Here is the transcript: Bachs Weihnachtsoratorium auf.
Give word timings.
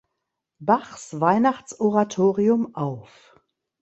Bachs 0.57 1.13
Weihnachtsoratorium 1.19 2.73
auf. 2.75 3.35